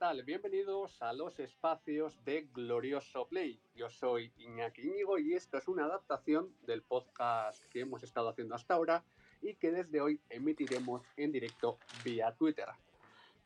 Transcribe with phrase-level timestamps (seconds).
[0.00, 0.22] Hola, ¿qué tal?
[0.22, 3.60] Bienvenidos a los espacios de Glorioso Play.
[3.74, 8.54] Yo soy Iñaki Íñigo y esto es una adaptación del podcast que hemos estado haciendo
[8.54, 9.02] hasta ahora
[9.42, 12.68] y que desde hoy emitiremos en directo vía Twitter.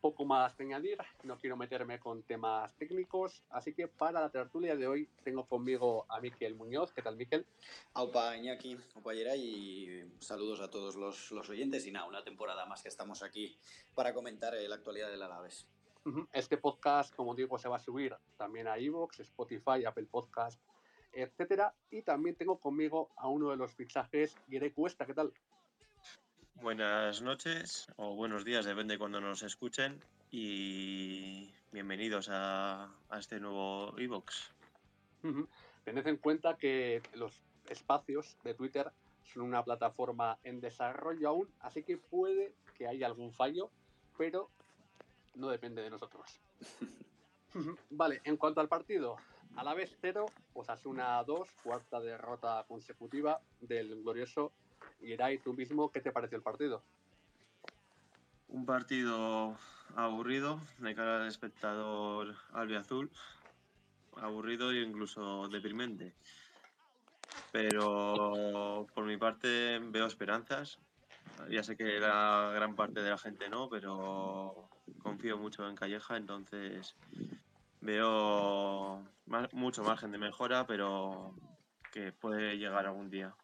[0.02, 4.76] Poco más que añadir, no quiero meterme con temas técnicos, así que para la tertulia
[4.76, 6.92] de hoy tengo conmigo a Miquel Muñoz.
[6.92, 7.46] ¿Qué tal, Miquel?
[7.94, 12.82] Aupa Iñaki, Aupa y saludos a todos los, los, oyentes y nada, una temporada más
[12.82, 13.56] que estamos aquí
[13.94, 15.66] para comentar eh, la actualidad del Alaves.
[16.32, 20.60] Este podcast, como digo, se va a subir también a Evox, Spotify, Apple Podcast,
[21.12, 21.72] etcétera.
[21.90, 25.06] Y también tengo conmigo a uno de los fichajes, Guiré Cuesta.
[25.06, 25.32] ¿Qué tal?
[26.54, 30.00] Buenas noches o buenos días, depende de cuando nos escuchen.
[30.30, 34.52] Y bienvenidos a, este nuevo Evox.
[35.84, 38.90] Tened en cuenta que los espacios de Twitter
[39.24, 43.70] son una plataforma en desarrollo aún, así que puede que haya algún fallo,
[44.16, 44.50] pero
[45.34, 46.40] no depende de nosotros.
[47.90, 49.16] vale, en cuanto al partido,
[49.56, 50.26] a la vez cero,
[50.84, 54.52] una 2, cuarta derrota consecutiva del glorioso
[55.00, 56.82] Eray, tú mismo, ¿qué te pareció el partido?
[58.48, 59.56] Un partido
[59.96, 63.10] aburrido de cara al espectador albiazul,
[64.16, 66.14] aburrido e incluso deprimente.
[67.50, 70.78] Pero por mi parte veo esperanzas.
[71.50, 74.68] Ya sé que la gran parte de la gente no, pero
[75.02, 76.94] confío mucho en Calleja, entonces
[77.80, 79.04] veo
[79.52, 81.34] mucho margen de mejora, pero
[81.92, 83.34] que puede llegar algún día.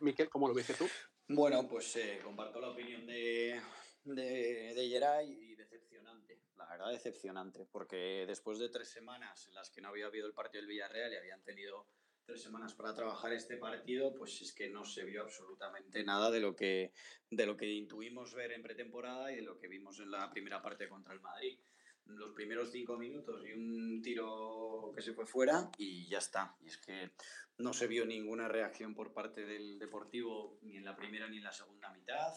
[0.00, 0.86] Miquel, ¿cómo lo viste tú?
[1.28, 3.60] Bueno, pues eh, comparto la opinión de,
[4.04, 9.70] de, de Geray y decepcionante, la verdad decepcionante, porque después de tres semanas en las
[9.70, 11.86] que no había habido el partido del Villarreal y habían tenido
[12.26, 16.40] tres semanas para trabajar este partido, pues es que no se vio absolutamente nada de
[16.40, 16.92] lo que,
[17.30, 20.60] de lo que intuimos ver en pretemporada y de lo que vimos en la primera
[20.60, 21.58] parte contra el Madrid
[22.06, 26.56] los primeros cinco minutos y un tiro que se fue fuera y ya está.
[26.60, 27.10] Y es que
[27.58, 31.44] no se vio ninguna reacción por parte del Deportivo ni en la primera ni en
[31.44, 32.32] la segunda mitad.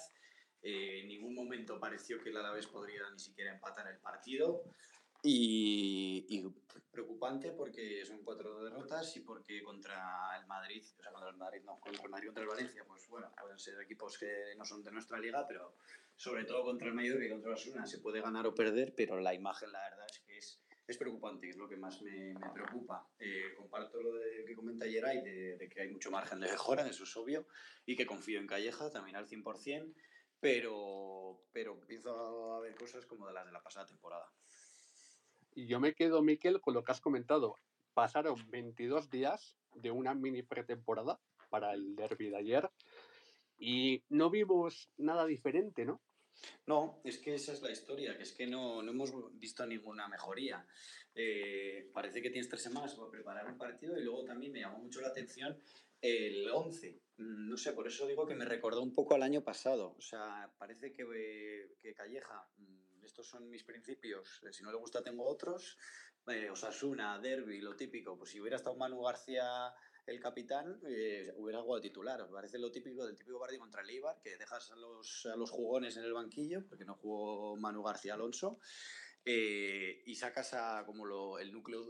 [0.61, 4.63] Eh, en ningún momento pareció que el Alavés podría ni siquiera empatar el partido.
[5.23, 6.43] Y,
[6.91, 11.61] preocupante porque son cuatro derrotas y porque contra el Madrid, o sea, contra el Madrid
[11.63, 14.83] no, contra el Madrid contra el Valencia, pues bueno, pueden ser equipos que no son
[14.83, 15.75] de nuestra liga, pero
[16.15, 19.33] sobre todo contra el Mallorca y contra Osuna se puede ganar o perder, pero la
[19.33, 23.07] imagen la verdad es que es, es preocupante, es lo que más me, me preocupa.
[23.19, 26.87] Eh, comparto lo de, que comenta Geray, de, de que hay mucho margen de mejora,
[26.87, 27.45] eso es obvio,
[27.85, 29.93] y que confío en Calleja también al 100%,
[30.39, 34.29] pero, pero empiezo a ver cosas como de las de la pasada temporada.
[35.53, 37.55] Y yo me quedo, Miquel, con lo que has comentado.
[37.93, 42.69] Pasaron 22 días de una mini pretemporada para el derby de ayer
[43.57, 46.01] y no vimos nada diferente, ¿no?
[46.65, 50.07] No, es que esa es la historia, que es que no, no hemos visto ninguna
[50.07, 50.65] mejoría.
[51.13, 54.79] Eh, parece que tienes tres semanas para preparar un partido y luego también me llamó
[54.79, 55.57] mucho la atención
[56.01, 57.01] el 11.
[57.17, 59.95] No sé, por eso digo que me recordó un poco al año pasado.
[59.97, 64.77] O sea, parece que, que Calleja mm, estos son mis principios, eh, si no le
[64.77, 65.77] gusta tengo otros.
[66.27, 69.73] Eh, Osasuna, Derby, lo típico, pues si hubiera estado Manu García
[70.05, 72.29] el capitán, eh, hubiera jugado titular.
[72.29, 75.49] Parece lo típico del típico partido contra el Eibar, que dejas a los, a los
[75.49, 78.59] jugones en el banquillo, porque no jugó Manu García Alonso,
[79.25, 81.83] y sacas a como lo, el núcleo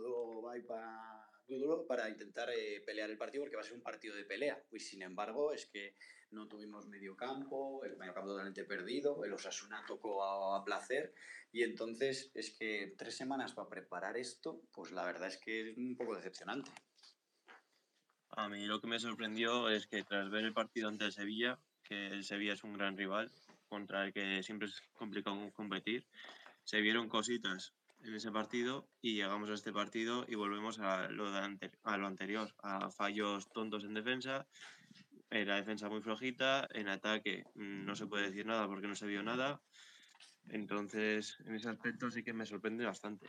[1.58, 4.62] duro para intentar eh, pelear el partido porque va a ser un partido de pelea.
[4.72, 5.96] Y sin embargo, es que
[6.32, 11.14] no tuvimos medio campo, el medio campo totalmente perdido, el Osasuna tocó a, placer
[11.52, 15.78] y entonces es que tres semanas para preparar esto, pues la verdad es que es
[15.78, 16.69] un poco decepcionante.
[18.31, 21.60] A mí lo que me sorprendió es que tras ver el partido ante el Sevilla,
[21.84, 23.31] que el Sevilla es un gran rival
[23.68, 26.06] contra el que siempre es complicado competir,
[26.63, 27.74] se vieron cositas
[28.04, 32.07] en ese partido y llegamos a este partido y volvemos a lo, de a lo
[32.07, 34.48] anterior, a fallos tontos en defensa,
[35.30, 38.96] en la defensa muy flojita, en ataque mm, no se puede decir nada porque no
[38.96, 39.62] se vio nada.
[40.50, 43.28] Entonces, en ese aspecto sí que me sorprende bastante.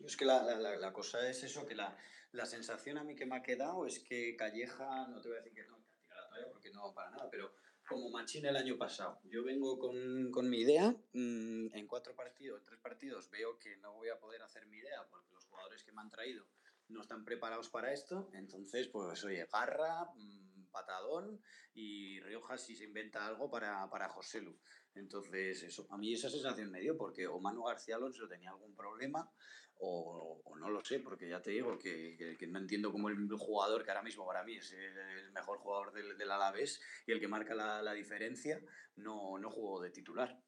[0.00, 1.96] Es que la, la, la cosa es eso, que la,
[2.32, 5.40] la, sensación a mí que me ha quedado es que Calleja, no te voy a
[5.40, 7.54] decir que no, que tira la toalla porque no para nada, pero
[7.86, 9.20] como Machín el año pasado.
[9.24, 13.76] Yo vengo con, con mi idea, mm, en cuatro partidos, en tres partidos veo que
[13.78, 16.46] no voy a poder hacer mi idea porque los jugadores que me han traído
[16.88, 21.40] no están preparados para esto, entonces pues oye, garra, mm, patadón
[21.74, 22.11] y
[22.56, 24.56] Si se inventa algo para, para José Lu.
[24.94, 28.74] Entonces, eso, a mí esa sensación me dio, porque o Manu García Alonso tenía algún
[28.74, 29.30] problema,
[29.78, 33.28] o, o no lo sé, porque ya te digo que, que, no entiendo cómo el
[33.36, 37.20] jugador, que ahora mismo para mí es el mejor jugador del, del Alavés y el
[37.20, 38.60] que marca la, la diferencia,
[38.96, 40.38] no, no jugó de titular.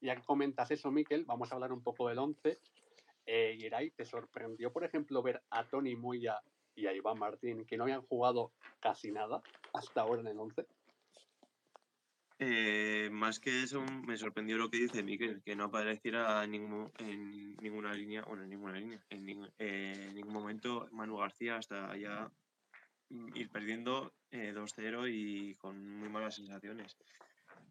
[0.00, 2.60] Ya comentas eso, Miquel, vamos a hablar un poco del 11.
[3.26, 6.40] Eh, Yeray, ¿te sorprendió, por ejemplo, ver a Tony Moya
[6.74, 9.42] y a Iván Martín, que no habían jugado casi nada
[9.78, 10.66] hasta ahora en el 11?
[12.40, 17.92] Eh, más que eso, me sorprendió lo que dice Miquel, que no apareciera en, ninguna
[17.94, 22.30] línea, bueno, en ninguna línea, eh, en ningún momento Manu García hasta ya
[23.34, 26.96] ir perdiendo 2-0 eh, y con muy malas sensaciones.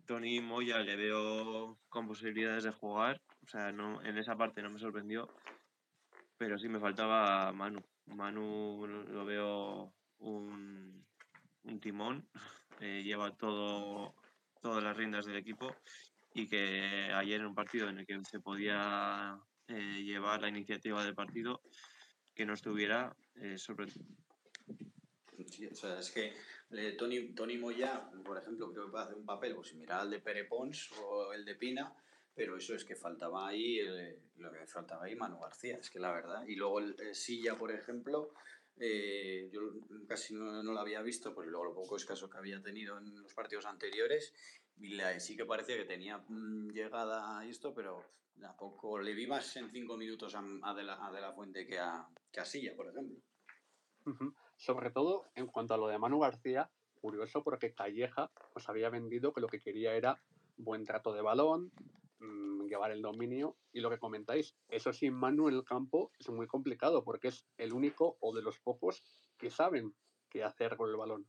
[0.05, 4.69] Tony Moya le veo con posibilidades de jugar, o sea, no, en esa parte no
[4.69, 5.29] me sorprendió,
[6.37, 7.81] pero sí me faltaba Manu.
[8.05, 11.06] Manu lo veo un,
[11.67, 12.27] un timón,
[12.79, 14.15] lleva todo
[14.61, 15.75] todas las riendas del equipo
[16.33, 21.03] y que ayer en un partido en el que se podía eh, llevar la iniciativa
[21.03, 21.61] del partido,
[22.33, 24.05] que no estuviera eh, sorprendido.
[25.45, 26.33] Sí, o sea, es que
[26.71, 30.11] eh, Tony, Tony Moya, por ejemplo, creo que puede hacer un papel pues, similar al
[30.11, 31.93] de Pere Pons o el de Pina,
[32.35, 33.79] pero eso es que faltaba ahí,
[34.37, 36.45] lo que faltaba ahí Manu García, es que la verdad.
[36.47, 38.33] Y luego el Silla, por ejemplo,
[38.79, 39.61] eh, yo
[40.07, 43.21] casi no, no, lo había visto, pues luego lo poco escaso que había tenido en
[43.21, 44.33] los partidos anteriores.
[44.79, 48.03] Y sí que parecía que tenía mm, llegada a esto, pero
[48.39, 52.39] tampoco le vi más en cinco minutos a, de, la, la, Fuente que a, que
[52.39, 53.17] a Silla, por ejemplo.
[54.55, 56.69] Sobre todo en cuanto a lo de Manu García,
[57.01, 60.21] curioso porque Calleja pues había vendido que lo que quería era
[60.57, 61.71] buen trato de balón,
[62.67, 63.57] llevar el dominio.
[63.71, 67.45] Y lo que comentáis, eso sin Manu en el campo es muy complicado porque es
[67.57, 69.03] el único o de los pocos
[69.37, 69.95] que saben
[70.29, 71.27] qué hacer con el balón.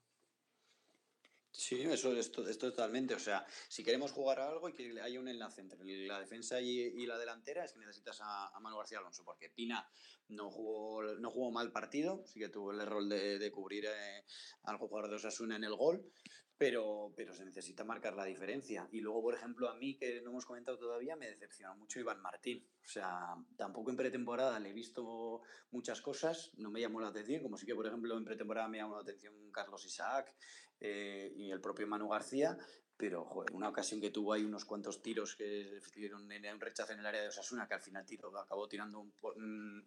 [1.50, 3.14] Sí, eso es, totalmente.
[3.14, 6.60] O sea, si queremos jugar a algo y que haya un enlace entre la defensa
[6.60, 9.88] y, la delantera, es que necesitas a, Manu García Alonso, porque Pina
[10.28, 14.24] no jugó, no jugó mal partido, sí que tuvo el error de, cubrir eh,
[14.64, 16.12] al jugador de Osasuna en el gol,
[16.58, 18.88] pero, pero se necesita marcar la diferencia.
[18.90, 22.20] Y luego, por ejemplo, a mí, que no hemos comentado todavía, me decepciona mucho Iván
[22.20, 22.66] Martín.
[22.84, 27.42] O sea, tampoco en pretemporada le he visto muchas cosas, no me llamó la atención,
[27.42, 30.34] como sí que, por ejemplo, en pretemporada me llamó la atención Carlos Isaac
[30.80, 32.58] eh, y el propio Manu García,
[32.98, 36.92] pero joder, una ocasión que tuvo ahí unos cuantos tiros que dieron en un rechazo
[36.92, 39.12] en el área de Osasuna, que al final tiro, acabó tirando un,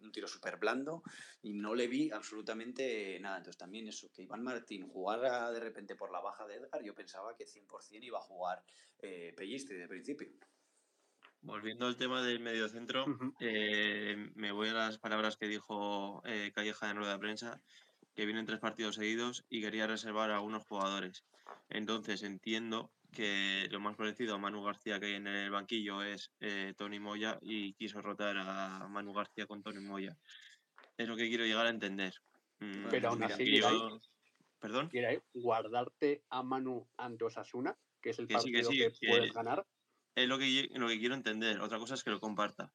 [0.00, 1.02] un tiro súper blando
[1.42, 3.36] y no le vi absolutamente nada.
[3.36, 6.94] Entonces también eso, que Iván Martín jugara de repente por la baja de Edgar, yo
[6.94, 8.64] pensaba que 100% iba a jugar
[8.98, 10.28] eh, Pellistri de principio.
[11.42, 13.34] Volviendo al tema del mediocentro, uh -huh.
[13.40, 17.60] eh, me voy a las palabras que dijo eh, Calleja en rueda de prensa,
[18.14, 21.24] que vienen tres partidos seguidos y quería reservar a algunos jugadores.
[21.68, 26.32] Entonces entiendo que lo más parecido a Manu García que hay en el banquillo es
[26.40, 30.16] eh, Tony Moya y quiso rotar a Manu García con Tony Moya.
[30.96, 32.14] Es lo que quiero llegar a entender.
[32.60, 34.00] Mm, Pero aún así, yo...
[34.58, 34.88] ¿Perdón?
[34.88, 39.08] ¿Quiere guardarte a Manu ante Osasuna, que es el que partido sí, que, sí, que,
[39.08, 39.66] puedes que ganar?
[40.14, 41.60] Es lo que, lo que quiero entender.
[41.60, 42.72] Otra cosa es que lo comparta.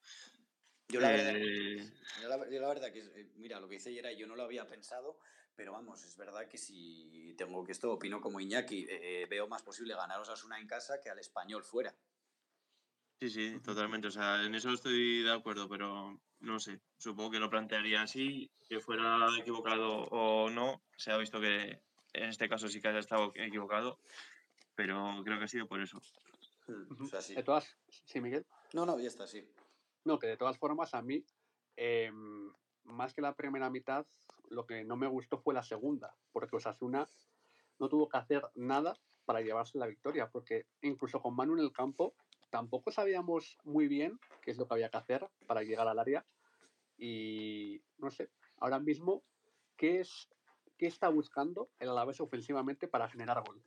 [0.89, 1.89] Yo la, verdad, eh...
[2.21, 4.43] yo, la, yo la, verdad, que, eh, mira, lo que dice Yera, yo no lo
[4.43, 5.17] había pensado,
[5.57, 9.63] pero vamos, es verdad que si tengo que esto, opino como Iñaki, eh, veo más
[9.63, 11.93] posible ganar Osasuna en casa que al español fuera.
[13.19, 14.07] Sí, sí, totalmente.
[14.07, 16.79] O sea, en eso estoy de acuerdo, pero no sé.
[16.99, 20.83] Supongo que lo plantearía así, que fuera equivocado o no.
[20.95, 21.81] Se ha visto que
[22.13, 23.99] en este caso sí que haya estado equivocado,
[24.75, 25.99] pero creo que ha sido por eso.
[26.67, 27.05] Uh -huh.
[27.05, 27.33] o sea, sí.
[27.33, 28.45] De todas, sí, Miguel.
[28.73, 29.43] No, no, ya está, sí.
[30.03, 31.25] No, que de todas formas a mí,
[31.75, 32.11] eh,
[32.83, 34.05] más que la primera mitad,
[34.49, 37.07] lo que no me gustó fue la segunda, porque Osasuna
[37.79, 41.71] no tuvo que hacer nada para llevarse la victoria, porque incluso con Manu en el
[41.71, 42.15] campo
[42.49, 46.25] tampoco sabíamos muy bien qué es lo que había que hacer para llegar al área
[46.97, 49.23] y no sé, ahora mismo,
[49.75, 50.29] ¿qué, es,
[50.77, 53.61] qué está buscando el Alavés ofensivamente para generar gol?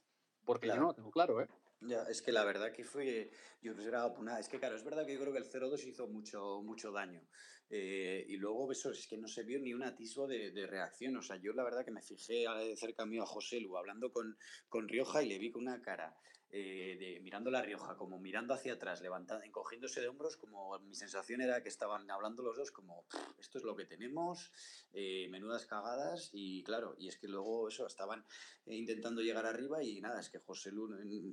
[0.44, 0.76] Porque claro.
[0.76, 1.48] yo no lo tengo claro, ¿eh?
[1.82, 3.30] Ya, es que la verdad que fue,
[3.62, 5.82] yo que era nada, es que claro, es verdad que yo creo que el 0-2
[5.86, 7.22] hizo mucho, mucho daño.
[7.70, 11.16] Eh, y luego eso es que no se vio ni un atisbo de, de, reacción.
[11.16, 12.44] O sea, yo la verdad que me fijé
[12.76, 14.36] cerca mío a José Lu hablando con,
[14.68, 16.14] con Rioja y le vi con una cara
[16.52, 20.96] eh, de, mirando la Rioja, como mirando hacia atrás, levantando, encogiéndose de hombros, como mi
[20.96, 23.04] sensación era que estaban hablando los dos como,
[23.38, 24.50] esto es lo que tenemos,
[24.92, 28.24] eh, menudas cagadas, y claro, y es que luego eso, estaban
[28.66, 30.88] eh, intentando llegar arriba y nada, es que José Lu,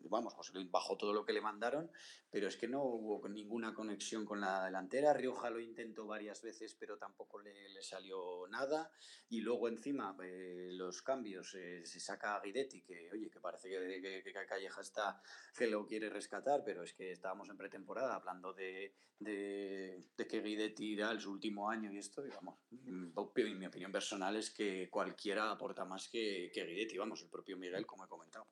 [0.10, 1.90] vamos, José Lu bajó todo lo que le mandaron,
[2.30, 6.76] pero es que no hubo ninguna conexión con la delantera, Rioja lo intentó varias veces,
[6.76, 8.92] pero tampoco le, le salió nada,
[9.30, 14.02] y luego encima eh, los cambios, se saca a Guidetti, que oye, que parece que,
[14.02, 15.07] que, que Calleja está
[15.56, 20.94] que lo quiere rescatar, pero es que estábamos en pretemporada hablando de, de, que Guidetti
[20.94, 25.52] era el su último año y esto, y vamos, mi opinión personal es que cualquiera
[25.52, 28.48] aporta más que, que Guidetti, vamos, el propio Miguel, como he comentado.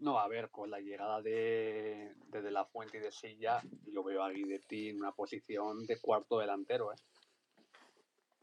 [0.00, 4.24] No, a ver, con la llegada de, de, la Fuente y de Silla, yo veo
[4.24, 6.96] a Guidetti en una posición de cuarto delantero, ¿eh?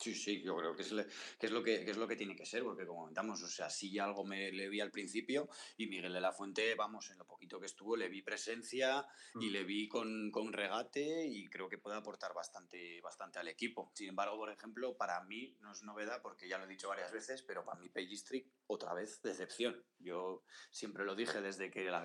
[0.01, 0.95] Sí, sí, yo creo que es,
[1.37, 3.69] que es, lo que, es lo que tiene que ser, porque como comentamos, o sea,
[3.69, 7.19] sí ya algo me le vi al principio y Miguel de la Fuente, vamos, en
[7.19, 9.05] lo poquito que estuvo, le vi presencia
[9.35, 9.51] y mm.
[9.51, 13.91] le vi con, con, regate y creo que puede aportar bastante, bastante al equipo.
[13.93, 17.11] Sin embargo, por ejemplo, para mí no es novedad, porque ya lo he dicho varias
[17.11, 19.85] veces, pero para mí Pellistri, otra vez, decepción.
[19.99, 22.03] Yo siempre lo dije desde que la,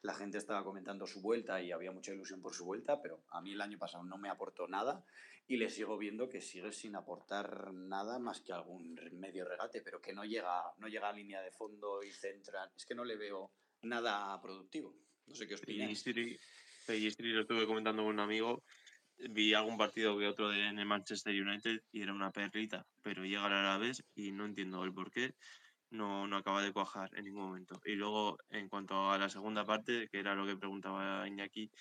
[0.00, 3.42] la gente estaba comentando su vuelta y había mucha ilusión por su vuelta, pero a
[3.42, 5.04] mí el año pasado no me aportó nada
[5.50, 10.00] y le sigo viendo que sigue sin aportar nada más que algún medio regate, pero
[10.00, 12.70] que no llega, no llega a línea de fondo y centra.
[12.76, 13.50] Es que no le veo
[13.82, 14.94] nada productivo.
[15.26, 16.04] No sé qué os opináis.
[16.86, 18.62] Pellistri lo estuve comentando con un amigo.
[19.16, 23.24] Vi algún partido que otro de, en el Manchester United y era una perlita, pero
[23.24, 25.34] llega a la vez y no entiendo el por qué.
[25.90, 27.80] No, no acaba de cuajar en ningún momento.
[27.84, 31.72] Y luego, en cuanto a la segunda parte, que era lo que preguntaba Iñaki,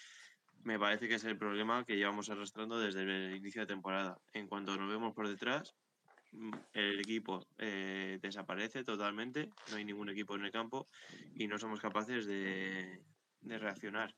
[0.63, 4.19] me parece que es el problema que llevamos arrastrando desde el inicio de temporada.
[4.33, 5.75] En cuanto nos vemos por detrás,
[6.31, 10.87] mm, el equipo eh, desaparece totalmente, no hay ningún equipo en el campo
[11.35, 13.01] y no somos capaces de,
[13.41, 14.13] reaccionar.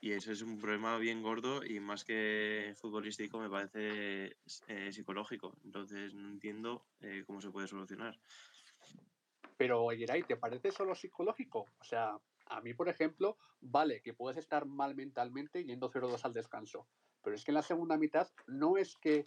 [0.00, 5.56] Y ese es un problema bien gordo y más que futbolístico me parece eh, psicológico.
[5.64, 8.18] Entonces no entiendo eh, cómo se puede solucionar.
[9.56, 11.66] Pero, Geray, ¿te parece solo psicológico?
[11.80, 16.32] O sea, a mí, por ejemplo, vale que puedes estar mal mentalmente yendo 0-2 al
[16.32, 16.86] descanso,
[17.22, 19.26] pero es que en la segunda mitad no es que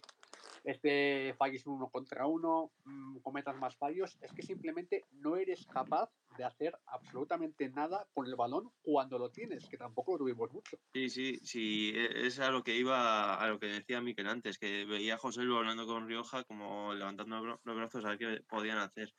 [0.64, 6.10] este falles uno contra uno, mm, cometas más fallos, es que simplemente no eres capaz
[6.36, 10.78] de hacer absolutamente nada con el balón cuando lo tienes, que tampoco lo tuvimos mucho.
[10.92, 14.58] Sí, sí, sí, e, es a lo que iba, a lo que decía Miquel antes,
[14.58, 18.44] que veía a José Lu hablando con Rioja como levantando los brazos a ver qué
[18.48, 19.12] podían hacer.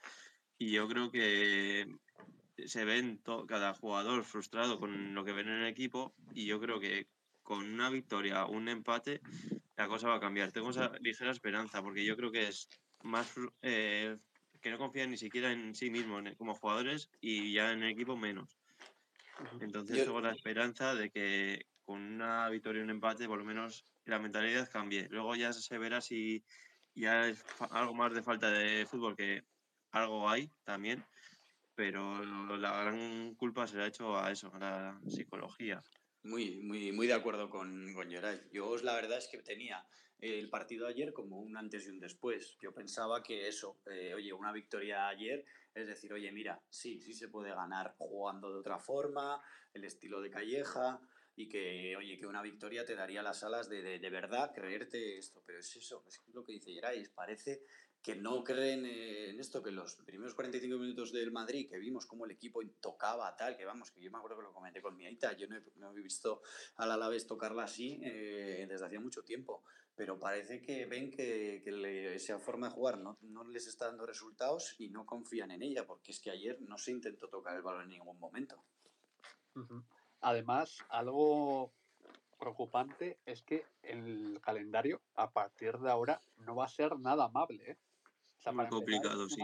[0.57, 1.87] Y yo creo que
[2.67, 6.79] se ven cada jugador frustrado con lo que ven en el equipo y yo creo
[6.79, 7.07] que
[7.43, 9.21] con una victoria, un empate,
[9.75, 10.51] la cosa va a cambiar.
[10.51, 12.69] Tengo esa ligera esperanza porque yo creo que es
[13.03, 14.17] más eh,
[14.61, 18.15] que no confían ni siquiera en sí mismos como jugadores y ya en el equipo
[18.15, 18.57] menos.
[19.59, 23.85] Entonces tengo la esperanza de que con una victoria y un empate por lo menos
[24.05, 25.07] la mentalidad cambie.
[25.09, 26.43] Luego ya se verá si
[26.93, 29.43] ya es algo más de falta de fútbol que
[29.91, 31.03] algo hay también
[31.75, 35.81] pero la gran culpa se le ha hecho a eso, a la psicología.
[36.23, 39.83] Muy, muy, muy de acuerdo con, con Yo la verdad es que tenía
[40.19, 42.57] el partido ayer como un antes y un después.
[42.61, 47.13] Yo pensaba que eso, eh, oye, una victoria ayer, es decir, oye, mira, sí, sí
[47.13, 49.41] se puede ganar jugando de otra forma,
[49.73, 51.01] el estilo de Calleja,
[51.35, 55.17] y que, oye, que una victoria te daría las alas de, de, de verdad creerte
[55.17, 55.41] esto.
[55.43, 57.63] Pero es eso, es lo que dice Geray, parece
[58.01, 62.25] que no creen en esto, que los primeros 45 minutos del Madrid, que vimos cómo
[62.25, 65.05] el equipo tocaba tal, que vamos, que yo me acuerdo que lo comenté con mi
[65.05, 66.41] Aita, yo no he, visto
[66.77, 69.63] al Alavés tocarla así eh, desde hacía mucho tiempo,
[69.95, 74.05] pero parece que ven que, que esa forma de jugar no, no, les está dando
[74.05, 77.61] resultados y no confían en ella, porque es que ayer no se intentó tocar el
[77.61, 78.63] balón en ningún momento.
[80.21, 81.71] Además, algo
[82.39, 87.71] preocupante es que el calendario a partir de ahora no va a ser nada amable.
[87.71, 87.77] ¿eh?
[88.51, 89.41] Muy complicado, sí.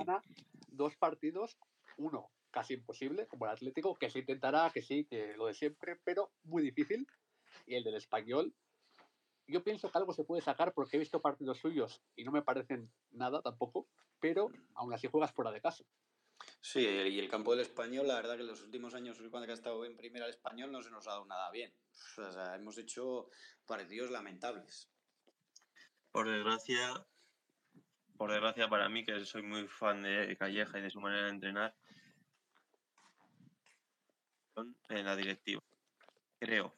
[0.70, 1.58] Dos partidos,
[1.98, 6.00] uno casi imposible, como el Atlético, que se intentará, que sí, que lo de siempre,
[6.04, 7.08] pero muy difícil.
[7.66, 8.54] Y el del español,
[9.48, 12.42] yo pienso que algo se puede sacar porque he visto partidos suyos y no me
[12.42, 13.88] parecen nada tampoco,
[14.20, 15.84] pero aún así juegas fuera de casa.
[16.62, 19.54] Sí, y el campo del español, la verdad que en los últimos años, cuando ha
[19.54, 21.74] estado en primera el español, no se nos ha dado nada bien.
[22.18, 23.30] O sea, hemos hecho
[23.66, 24.90] partidos lamentables.
[26.12, 27.06] Por desgracia,
[28.18, 31.30] por desgracia para mí, que soy muy fan de Calleja y de su manera de
[31.30, 31.76] entrenar,
[34.90, 35.62] en la directiva.
[36.40, 36.76] Creo,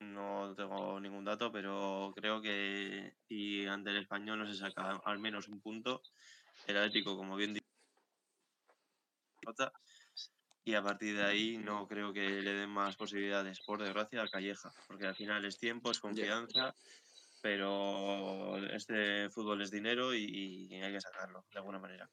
[0.00, 5.18] no tengo ningún dato, pero creo que y ante el español no se saca al
[5.18, 6.02] menos un punto.
[6.66, 7.66] El Atlético, como bien dicho,
[10.64, 14.28] y a partir de ahí no creo que le den más posibilidades, por desgracia, a
[14.28, 16.76] Calleja, porque al final es tiempo, es confianza
[17.42, 22.08] pero este fútbol es dinero y, hay que sacarlo de alguna manera.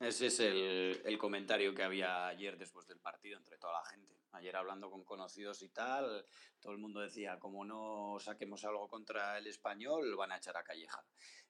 [0.00, 4.14] Ese es el, el, comentario que había ayer después del partido entre toda la gente.
[4.32, 6.26] Ayer hablando con conocidos y tal,
[6.60, 10.64] todo el mundo decía, como no saquemos algo contra el español, van a echar a
[10.64, 11.02] Calleja.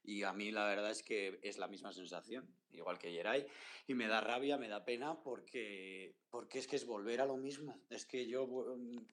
[0.06, 3.44] Y a mí la verdad es que es la misma sensación, igual que Geray.
[3.88, 7.36] Y me da rabia, me da pena porque, porque es que es volver a lo
[7.36, 7.82] mismo.
[7.90, 8.46] Es que yo,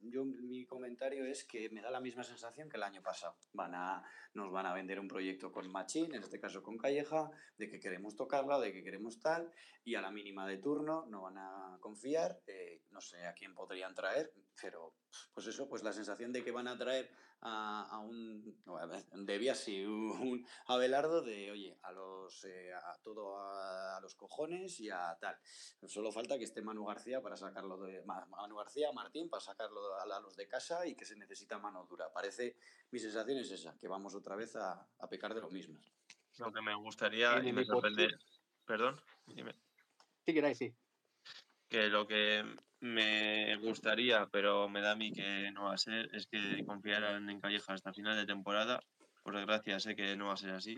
[0.01, 3.35] yo, mi comentario es que me da la misma sensación que el año pasado.
[3.53, 4.03] Van a,
[4.35, 7.79] nos van a vender un proyecto con Machín, en este caso con Calleja, de que
[7.79, 9.51] queremos tocarla, de que queremos tal,
[9.83, 12.39] y a la mínima de turno no van a confiar.
[12.45, 14.31] Eh, no sé a quién podrían traer,
[14.61, 14.93] pero
[15.33, 17.09] pues eso, pues la sensación de que van a traer
[17.45, 18.55] a, un,
[19.25, 20.45] debía un
[20.83, 25.37] Abelardo de, oye, a los, eh, a todo a, los cojones y a tal.
[25.87, 30.19] Solo falta que esté Manu García para sacarlo de, Manu García, Martín, para sacarlo a,
[30.19, 32.11] los de casa y que se necesita mano dura.
[32.11, 32.57] Parece,
[32.91, 35.79] mi sensación es esa, que vamos otra vez a, pecar de lo mismo.
[36.37, 38.09] Lo que me gustaría y me sorprende,
[38.65, 39.55] perdón, dime.
[40.25, 40.75] Sí, queráis, sí.
[41.69, 42.43] Que lo que
[42.81, 47.29] me gustaría, pero me da a mí que no va a ser, es que confiaran
[47.29, 48.81] en Calleja hasta final de temporada.
[49.23, 50.77] Por desgracia, sé que no va a ser así.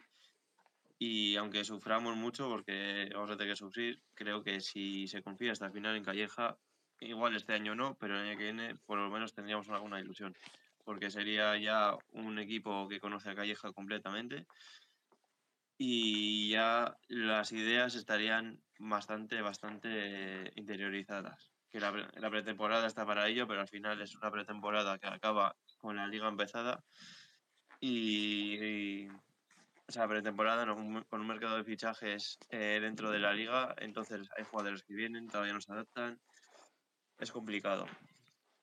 [0.98, 5.52] Y aunque suframos mucho, porque vamos a tener que sufrir, creo que si se confía
[5.52, 6.58] hasta el final en Calleja,
[7.02, 10.34] igual este año no, pero el año que viene por lo menos tendríamos alguna ilusión.
[10.86, 14.46] Porque sería ya un equipo que conoce a Calleja completamente
[15.78, 23.60] y ya las ideas estarían bastante, bastante interiorizadas que la, pretemporada está para ello, pero
[23.60, 26.82] al final es una pretemporada que acaba con la liga empezada
[27.88, 29.08] y,
[29.88, 34.44] o sea, pretemporada con un mercado de fichajes eh, dentro de la liga, entonces hay
[34.44, 36.20] jugadores que vienen, todavía no se adaptan,
[37.20, 37.86] es complicado.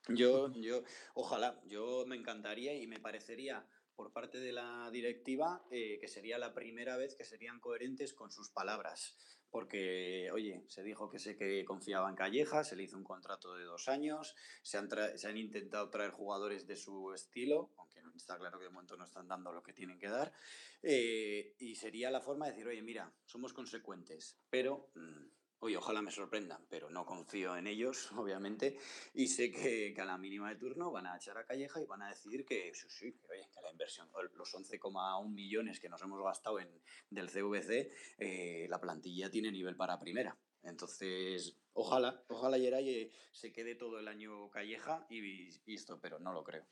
[0.09, 3.65] Yo, yo, ojalá, yo me encantaría y me parecería
[3.95, 8.29] por parte de la directiva eh, que sería la primera vez que serían coherentes con
[8.29, 9.15] sus palabras
[9.53, 13.53] porque, oye, se dijo que sé que confiaba en Calleja, se le hizo un contrato
[13.53, 18.35] de dos años, se han, se han intentado traer jugadores de su estilo, aunque está
[18.35, 20.33] claro que de momento no están dando lo que tienen que dar,
[20.81, 24.89] eh, y sería la forma de decir, oye, mira, somos consecuentes, pero...
[24.95, 28.77] Mm, Oye, ojalá me sorprendan, pero no confío en ellos, obviamente,
[29.13, 32.01] y sé que, a la mínima de turno van a echar a Calleja y van
[32.01, 36.01] a decir que sí, sí, que, oye, que la inversión, los 11,1 millones que nos
[36.01, 36.67] hemos gastado en,
[37.09, 40.37] del CVC, eh, la plantilla tiene nivel para primera.
[40.63, 46.33] Entonces, ojalá, ojalá Yeray se quede todo el año Calleja y, y esto, pero no
[46.33, 46.67] lo creo.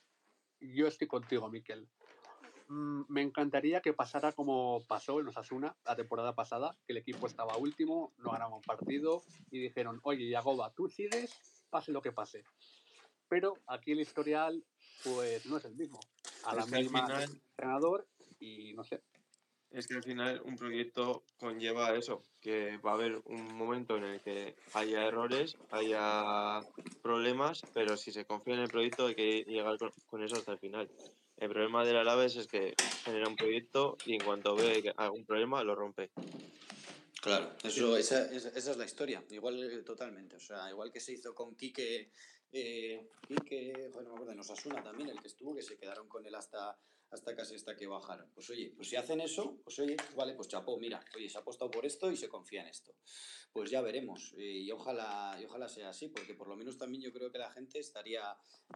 [0.59, 1.87] Yo estoy contigo, Miquel.
[2.71, 7.27] Mm, me encantaría que pasara como pasó en Osasuna la temporada pasada, que el equipo
[7.27, 12.13] estaba último, no ganaba un partido y dijeron, oye, Yagoba, tú sigues, pase lo que
[12.13, 12.45] pase.
[13.27, 14.63] Pero aquí el historial,
[15.03, 15.99] pues no es el mismo.
[16.45, 18.07] A la misma entrenador
[18.39, 19.01] y no sé.
[19.71, 24.03] Es que al final un proyecto conlleva eso, que va a haber un momento en
[24.03, 26.59] el que haya errores, haya
[27.01, 30.59] problemas, pero si se confía en el proyecto hay que llegar con eso hasta el
[30.59, 30.89] final.
[31.37, 35.63] El problema del Alaves es que genera un proyecto y en cuanto ve algún problema
[35.63, 36.11] lo rompe.
[37.21, 40.35] Claro, eso, esa, esa, es la historia, igual totalmente.
[40.35, 42.11] O sea, igual que se hizo con Quique,
[42.51, 46.25] eh, Quique, bueno, me acuerdo, en Osasuna también, el que estuvo, que se quedaron con
[46.25, 46.77] él hasta
[47.11, 48.31] hasta casi hasta que bajaron.
[48.33, 51.41] Pues oye, pues si hacen eso, pues oye, vale, pues chapó, mira, oye, se ha
[51.41, 52.95] apostado por esto y se confía en esto.
[53.51, 54.33] Pues ya veremos.
[54.37, 57.51] Y ojalá, y ojalá sea así, porque por lo menos también yo creo que la
[57.51, 58.23] gente estaría,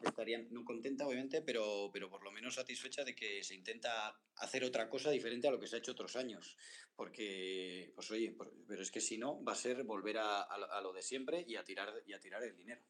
[0.02, 4.66] estaría no contenta, obviamente, pero, pero por lo menos satisfecha de que se intenta hacer
[4.66, 6.58] otra cosa diferente a lo que se ha hecho otros años.
[6.94, 8.36] Porque, pues oye,
[8.68, 11.56] pero es que si no, va a ser volver a, a lo de siempre y
[11.56, 12.82] a tirar, y a tirar el dinero.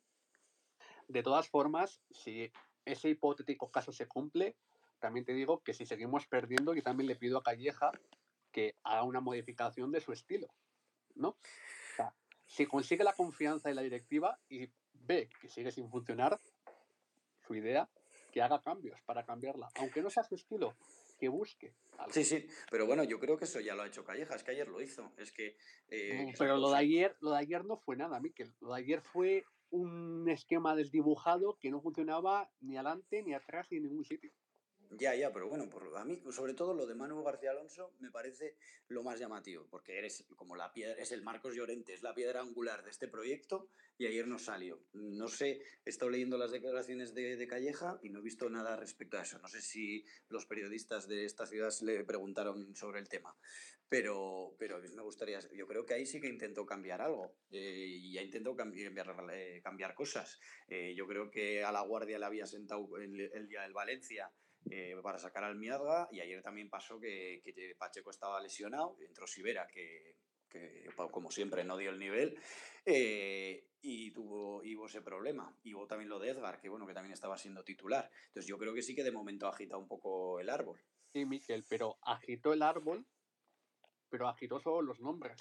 [1.07, 2.51] De todas formas, si
[2.83, 4.55] ese hipotético caso se cumple,
[5.05, 7.91] también te digo que si seguimos perdiendo, yo también le pido a Calleja
[8.51, 10.47] que haga una modificación de su estilo,
[11.13, 11.29] ¿no?
[11.29, 12.11] O sea,
[12.47, 16.41] si consigue la confianza de la directiva y ve que sigue sin funcionar
[17.45, 17.87] su idea,
[18.31, 20.75] que haga cambios para cambiarla, aunque no sea su estilo,
[21.19, 21.75] que busque.
[22.09, 24.51] Sí, sí, pero bueno, yo creo que eso ya lo ha hecho Calleja, es que
[24.51, 25.55] ayer lo hizo, es que...
[25.89, 29.01] Eh, pero lo de, ayer, lo de ayer no fue nada, Miquel, lo de ayer
[29.01, 34.31] fue un esquema desdibujado que no funcionaba ni adelante, ni atrás, ni en ningún sitio.
[34.91, 38.11] Ya, ya, pero bueno, por, a mí, sobre todo lo de Manu García Alonso me
[38.11, 38.55] parece
[38.87, 42.41] lo más llamativo, porque eres como la piedra, es el Marcos Llorente, es la piedra
[42.41, 44.79] angular de este proyecto y ayer no salió.
[44.93, 48.75] No sé, he estado leyendo las declaraciones de, de, Calleja y no he visto nada
[48.75, 49.39] respecto a eso.
[49.39, 53.35] No sé si los periodistas de esta ciudad le preguntaron sobre el tema,
[53.89, 58.17] pero, pero me gustaría, yo creo que ahí sí que intentó cambiar algo eh, y
[58.17, 58.93] ha intentado cambiar,
[59.33, 60.39] eh, cambiar cosas.
[60.67, 64.31] Eh, yo creo que a la Guardia le había sentado el, el día del Valencia
[64.69, 67.41] eh, para sacar al Miadga y ayer también pasó que,
[67.77, 70.15] Pacheco estaba lesionado, entró Sibera, que,
[70.49, 72.37] que como siempre no dio el nivel,
[72.85, 75.55] eh, y tuvo ese problema.
[75.63, 78.09] Ivo también lo de Edgar, que bueno, que también estaba siendo titular.
[78.27, 80.79] Entonces yo creo que sí que de momento agita un poco el árbol.
[81.13, 83.05] Sí, Miquel, pero agitó el árbol,
[84.09, 85.39] pero agitó solo los nombres.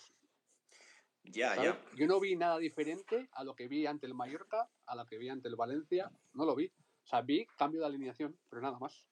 [1.23, 1.83] Ya, ya.
[1.97, 5.17] Yo no vi nada diferente a lo que vi ante el Mallorca, a lo que
[5.17, 6.67] vi ante el Valencia, no lo vi.
[6.67, 9.07] O sea, vi cambio de alineación, pero nada más.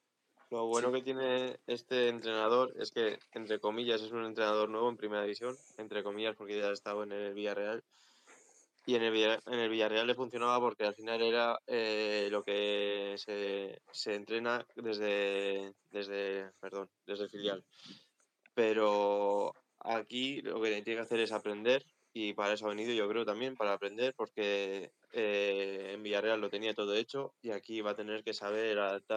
[0.53, 4.99] Lo bueno que tiene este entrenador es que, entre comillas, es un entrenador nuevo en
[4.99, 7.83] primera división, entre comillas, porque ya ha estado en el Villarreal.
[8.85, 13.15] Y en el, en el Villarreal le funcionaba porque al final era eh, lo que
[13.17, 17.65] se, se, entrena desde, desde, perdón, desde el filial.
[18.53, 23.09] Pero aquí lo que tiene que hacer es aprender y para eso ha venido yo
[23.09, 27.93] creo también, para aprender, porque eh, en Villarreal lo tenía todo hecho y aquí va
[27.93, 29.17] a tener que saber adaptar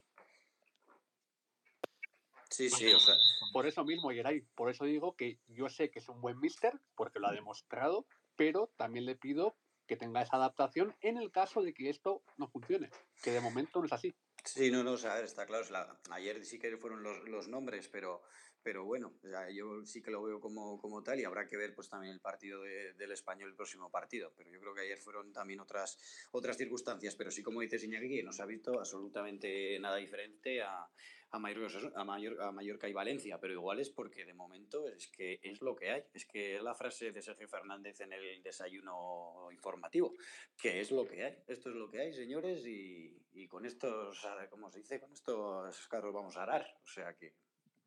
[2.49, 3.15] Sí, sí, o sea.
[3.53, 6.73] Por eso mismo, Geray, por eso digo que yo sé que es un buen mister,
[6.95, 8.05] porque lo ha demostrado,
[8.35, 9.55] pero también le pido
[9.87, 12.89] que tenga esa adaptación en el caso de que esto no funcione,
[13.23, 14.15] que de momento no es así.
[14.43, 15.65] Sí, no, no, o sea, está claro.
[16.11, 18.23] ayer sí que fueron los, los nombres, pero,
[18.61, 19.13] pero bueno,
[19.53, 22.19] yo sí que lo veo como, como, tal y habrá que ver pues también el
[22.19, 24.33] partido del español, el próximo partido.
[24.35, 25.97] Pero yo creo que ayer fueron también otras,
[26.31, 27.15] otras circunstancias.
[27.15, 30.87] Pero sí, como dices Iñaki, no se ha visto absolutamente nada diferente a,
[31.31, 35.75] a, a, Mallorca y Valencia, pero igual es porque de momento es que es lo
[35.75, 36.03] que hay.
[36.13, 40.13] Es que es la frase de Sergio Fernández en el desayuno informativo,
[40.57, 41.37] que es lo que hay.
[41.47, 44.99] Esto es lo que hay, señores, y, y con estos, ¿cómo se dice?
[44.99, 46.77] Con estos carros vamos a arar.
[46.83, 47.33] O sea que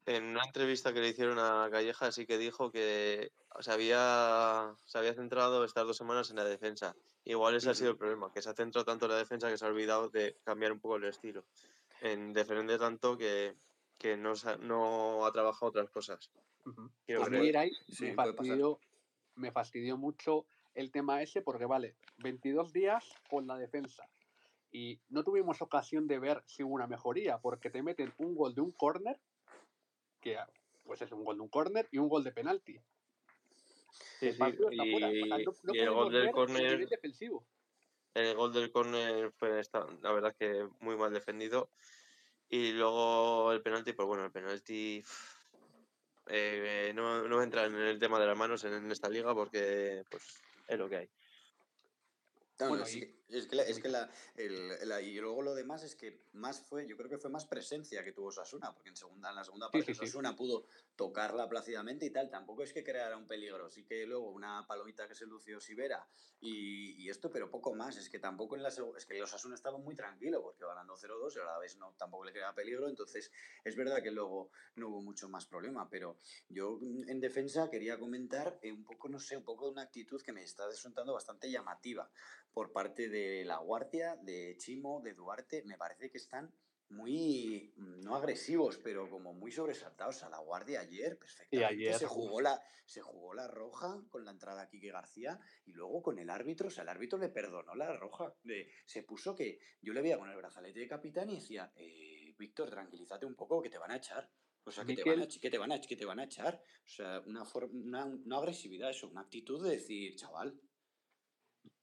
[0.09, 4.97] en una entrevista que le hicieron a Calleja sí que dijo que se había, se
[4.97, 6.97] había centrado estas dos semanas en la defensa.
[7.25, 9.59] Igual ese ha sido el problema, que se ha centrado tanto en la defensa que
[9.59, 11.45] se ha olvidado de cambiar un poco el estilo
[12.01, 13.55] en defender tanto que,
[13.99, 16.31] que no, no, ha trabajado otras cosas.
[16.65, 17.53] A mí,
[18.01, 18.79] me, fastidió,
[19.37, 24.09] me fastidió mucho el tema ese porque, vale, 22 días con la defensa
[24.71, 28.55] y no tuvimos ocasión de ver si hubo una mejoría porque te meten un gol
[28.55, 29.19] de un córner,
[30.21, 30.37] que
[30.85, 32.79] pues es un gol de un córner y un gol de penalti.
[34.21, 34.39] Sí, sí,
[34.71, 37.47] y, el gol del córner defensivo
[38.19, 39.63] el gol del córner fue
[40.03, 41.71] la verdad que muy mal defendido.
[42.49, 45.05] Y luego el penalti, pues bueno, el penalti
[46.29, 50.23] eh, no, no entra en el tema de las manos en, esta liga porque pues
[50.67, 51.11] es lo que hay.
[52.59, 52.85] bueno,
[53.29, 56.87] es que, la, es que la, el, y luego lo demás es que más fue,
[56.87, 59.71] yo creo que fue más presencia que tuvo Sasuna, porque en, segunda, en la segunda
[59.71, 60.65] parte Sasuna pudo
[60.97, 65.07] tocarla plácidamente y tal, tampoco es que creara un peligro, sí que luego una palomita
[65.07, 66.07] que se lució Sibera
[66.41, 69.55] y, y esto, pero poco más, es que tampoco en la es que los Sasuna
[69.55, 72.89] estaban muy tranquilos porque ganando 0-2 y a la vez no, tampoco le crea peligro,
[72.89, 73.31] entonces
[73.65, 76.17] es verdad que luego no hubo mucho más problema, pero
[76.49, 80.33] yo en defensa quería comentar un poco, no sé, un poco de una actitud que
[80.33, 82.11] me está resultando bastante llamativa
[82.53, 86.53] por parte de de La Guardia, de Chimo, de Duarte, me parece que están
[86.91, 91.95] muy, no agresivos, pero como muy sobresaltados a La Guardia ayer, perfectamente.
[91.95, 96.03] se, jugó la, se jugó la roja con la entrada a Quique García y luego
[96.03, 98.35] con el árbitro, o sea, el árbitro le perdonó la roja.
[98.87, 102.71] Se puso que yo le veía con el brazalete de capitán y decía, eh, Víctor,
[102.71, 104.31] tranquilízate un poco que te van a echar.
[104.65, 106.63] O sea, que te, van a, que, te van a, que te van a echar.
[106.85, 110.61] O sea, una, una, una agresividad, eso, una actitud de decir, chaval,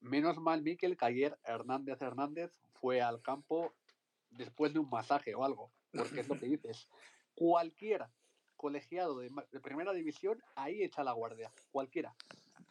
[0.06, 3.74] Menos mal, Miquel, que ayer Hernández Hernández fue al campo
[4.30, 6.88] después de un masaje o algo, porque es lo que dices.
[7.34, 8.06] Cualquier
[8.56, 12.16] colegiado de, de primera división, ahí echa la guardia, cualquiera.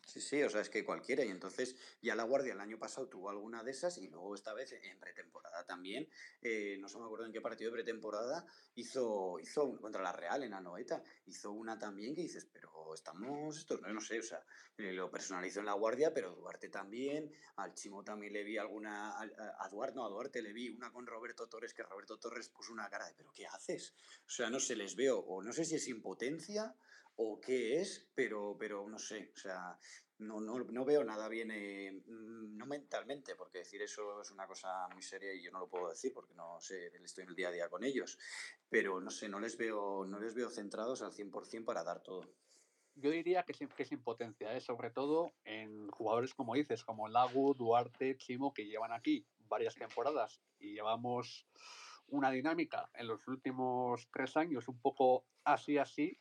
[0.06, 1.24] Sí, sí, o sea, es que cualquiera.
[1.24, 4.52] Y entonces ya la Guardia el año pasado tuvo alguna de esas y luego esta
[4.52, 6.08] vez en pretemporada también,
[6.42, 10.42] eh, no se me acuerdo en qué partido de pretemporada, hizo, hizo contra la Real
[10.42, 14.44] en Anoeta, hizo una también que dices, pero estamos, esto no, no sé, o sea,
[14.76, 19.18] eh, lo personalizó en la Guardia, pero Duarte también, al Chimo también le vi alguna,
[19.18, 22.88] a, Duarte, a Duarte le vi una con Roberto Torres, que Roberto Torres puso una
[22.88, 23.94] cara de, pero ¿qué haces?
[24.26, 26.74] O sea, no se les veo, o no sé si es impotencia
[27.16, 29.79] o qué es, pero, pero no sé, o sea,
[30.18, 34.46] no, no, no veo nada bien, eh, mm, no mentalmente, porque decir eso es una
[34.46, 37.37] cosa muy seria y yo no lo puedo decir porque no sé, estoy en el
[37.37, 38.18] día a día con ellos,
[38.68, 42.29] pero no sé, no les veo, no les veo centrados al 100% para dar todo.
[42.96, 44.61] Yo diría que es, que es impotencia, ¿eh?
[44.61, 50.40] sobre todo en jugadores como dices, como Lagu, Duarte, Chimo, que llevan aquí varias temporadas
[50.61, 51.46] y llevamos
[52.07, 56.20] una dinámica en los últimos tres años un poco así así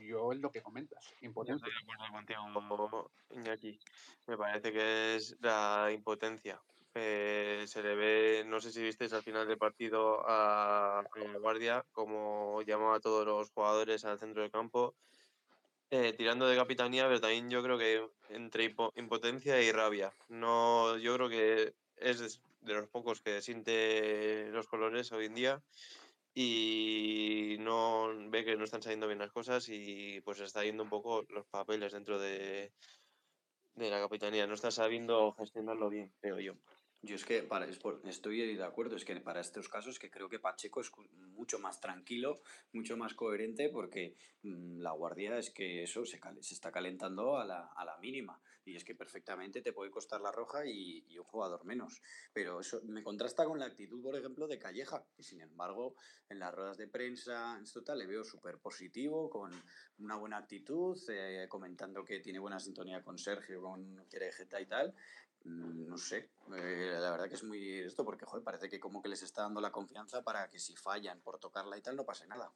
[0.00, 1.66] yo es lo que comentas, impotencia.
[1.66, 3.78] Estoy de acuerdo contigo, Iñaki.
[4.26, 6.60] Me parece que es la impotencia.
[6.94, 11.84] Eh, se le ve, no sé si visteis al final del partido a, la Guardia,
[11.92, 14.94] como llamó a todos los jugadores al centro del campo
[15.92, 20.12] Eh, tirando de capitanía, pero también yo creo que entre impotencia y rabia.
[20.28, 25.62] No, yo creo que es de los pocos que siente los colores hoy en día
[26.34, 30.90] y no ve que no están saliendo bien las cosas y pues está yendo un
[30.90, 32.72] poco los papeles dentro de,
[33.74, 34.46] de la capitanía.
[34.46, 36.54] No está sabiendo gestionarlo bien, creo yo.
[37.02, 40.38] Yo es que para, estoy de acuerdo, es que para estos casos que creo que
[40.38, 40.92] Pacheco es
[41.30, 46.54] mucho más tranquilo, mucho más coherente, porque mm, la guardia es que eso se, se
[46.54, 48.38] está calentando a la, a la, mínima.
[48.70, 52.00] Y es que perfectamente te puede costar la roja y, y, un jugador menos.
[52.32, 55.04] Pero eso me contrasta con la actitud, por ejemplo, de Calleja.
[55.16, 55.94] Y sin embargo,
[56.28, 59.52] en las ruedas de prensa, en total, le veo súper positivo, con
[59.98, 64.94] una buena actitud, eh, comentando que tiene buena sintonía con Sergio, con Querejeta y tal.
[65.44, 69.00] Mm, no sé, eh, la verdad que es muy esto porque joder, parece que como
[69.00, 72.04] que les está dando la confianza para que si fallan por tocarla y tal no
[72.04, 72.52] pase nada.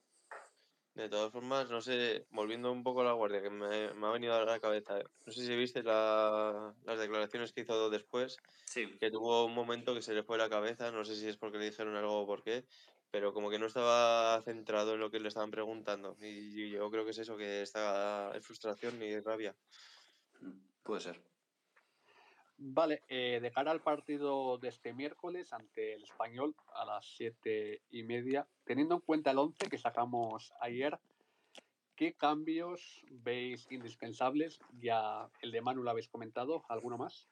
[0.94, 4.34] De todas formas, no sé, volviendo un poco a la guardia, que me, ha venido
[4.34, 8.96] a la cabeza, no sé si viste las declaraciones que hizo después, sí.
[9.00, 11.58] que tuvo un momento que se le fue la cabeza, no sé si es porque
[11.58, 12.64] le dijeron algo o por qué,
[13.10, 16.16] pero como que no estaba centrado en lo que le estaban preguntando.
[16.20, 19.56] Y yo creo que es eso, que está en frustración y rabia.
[20.84, 21.33] Puede ser.
[22.66, 27.82] Vale, eh, de cara al partido de este miércoles ante el español a las siete
[27.90, 30.98] y media, teniendo en cuenta el 11 que sacamos ayer,
[31.94, 34.60] ¿qué cambios veis indispensables?
[34.80, 37.28] Ya el de Manu lo habéis comentado, ¿alguno más?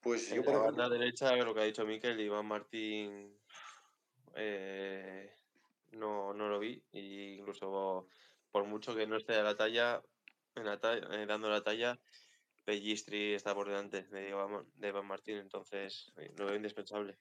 [0.00, 3.36] Pues yo por la banda derecha, lo que ha dicho Miquel, Iván Martín
[4.36, 5.34] eh,
[5.90, 8.06] no, no lo vi, e incluso
[8.52, 10.00] por mucho que no esté a la talla,
[10.54, 11.98] en la eh, dando la talla,
[12.64, 17.18] Pellistri está por delante de Iván Martín, entonces eh, lo veo indispensable.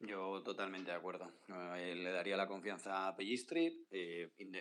[0.00, 1.32] Yo totalmente de acuerdo.
[1.76, 3.86] Eh, le daría la confianza a Pellistri,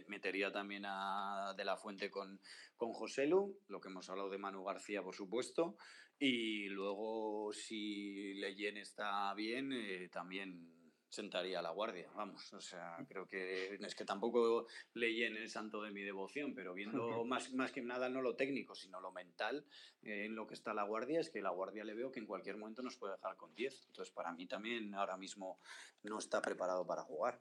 [0.08, 2.40] metería también a De La Fuente con,
[2.78, 5.76] con Joselu, lo que hemos hablado de Manu García, por supuesto,
[6.20, 10.83] y luego si Leyen está bien, también
[11.14, 15.48] sentaría a la guardia, vamos, o sea, creo que es que tampoco leí en el
[15.48, 19.12] santo de mi devoción, pero viendo más, más que nada no lo técnico, sino lo
[19.12, 19.64] mental
[20.02, 22.26] eh, en lo que está la guardia, es que la guardia le veo que en
[22.26, 25.60] cualquier momento nos puede dejar con 10, entonces para mí también ahora mismo
[26.02, 27.40] no está preparado para jugar.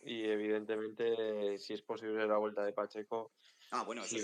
[0.00, 3.30] Y evidentemente, si es posible la vuelta de Pacheco,
[3.70, 4.16] ah, bueno, eso,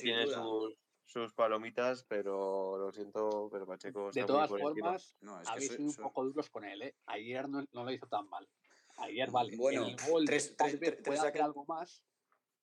[0.00, 0.76] tiene sus
[1.10, 6.24] sus palomitas, pero lo siento, pero Pacheco está De todas formas, habéis sido un poco
[6.24, 6.94] duros con él, ¿eh?
[7.06, 8.48] Ayer no, no, lo hizo tan mal.
[8.96, 12.04] Ayer, mm, vale, bueno, el gol tres, vez puede hacer algo más,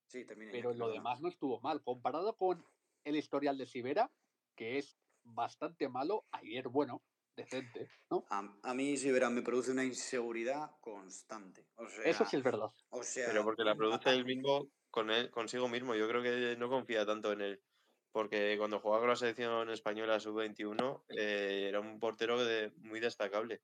[0.08, 1.84] sí, pero lo demás no estuvo mal.
[1.84, 2.66] Comparado con
[3.04, 4.10] el historial de Sibera,
[4.56, 7.04] que es bastante malo, ayer, bueno,
[7.36, 8.26] decente, ¿no?
[8.30, 11.68] A, a mí Sibera me produce una inseguridad constante.
[11.76, 12.70] O sea, Eso sí es verdad.
[12.92, 15.96] O sea, pero porque la produce él mismo con él, consigo mismo.
[15.96, 17.62] Yo creo que no confía tanto en él
[18.18, 23.62] porque cuando jugaba con la selección española sub-21 eh, era un portero de, muy destacable.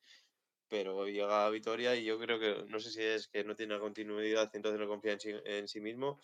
[0.68, 3.80] Pero llega a Vitoria y yo creo que, no sé si es que no tiene
[3.80, 6.20] continuidad, entonces no confía en sí, en sí mismo,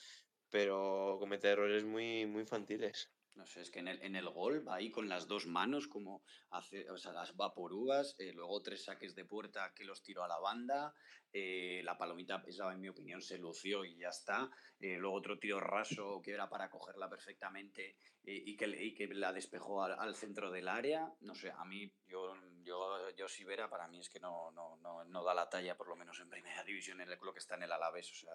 [0.51, 3.09] pero comete errores muy, muy infantiles.
[3.39, 5.87] No sé, es que en el, en el gol va ahí con las dos manos,
[5.87, 10.25] como hace, o sea, las vaporúas, eh, luego tres saques de puerta que los tiró
[10.25, 10.93] a la banda,
[11.31, 14.51] eh, la palomita pesaba, en mi opinión, se lució y ya está.
[14.81, 19.31] Eh, luego otro tiro raso que era para cogerla perfectamente y, que, y que la
[19.31, 21.09] despejó al, centro del área.
[21.21, 24.75] No sé, a mí, yo, yo, yo si Vera, para mí es que no, no,
[24.81, 27.39] no, no, da la talla, por lo menos en primera división, en el, lo que
[27.39, 28.11] está en el Alavés.
[28.11, 28.33] O sea,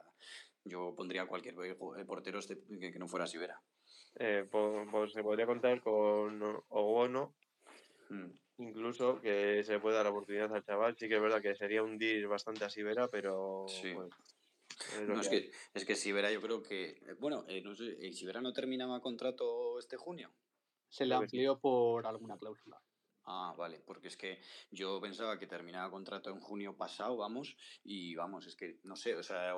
[0.64, 3.62] yo pondría cualquier portero este, que, que no fuera Sibera.
[4.16, 7.35] Eh, pues, pues, se podría contar con Ogono,
[8.11, 8.31] mm.
[8.59, 10.96] incluso que se puede dar la oportunidad al chaval.
[10.96, 13.66] Sí que es verdad que sería un deal bastante a Sibera, pero.
[13.66, 17.00] Es, que, es que Sibera yo creo que.
[17.18, 20.33] Bueno, eh, no sé, ¿Sibera no terminaba contrato este junio?
[20.88, 22.81] Se le amplió por alguna cláusula.
[23.26, 24.38] Ah, vale, porque es que
[24.70, 29.16] yo pensaba que terminaba contrato en junio pasado, vamos, y vamos, es que no sé,
[29.16, 29.54] o sea,